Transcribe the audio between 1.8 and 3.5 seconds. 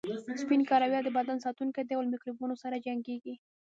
دي او له میکروبونو سره جنګیږي